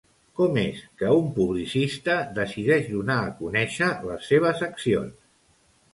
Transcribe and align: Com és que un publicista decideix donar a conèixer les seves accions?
Com 0.39 0.55
és 0.59 0.79
que 1.01 1.09
un 1.17 1.27
publicista 1.35 2.17
decideix 2.39 2.89
donar 2.97 3.21
a 3.27 3.35
conèixer 3.43 3.93
les 4.11 4.29
seves 4.33 4.65
accions? 4.73 5.21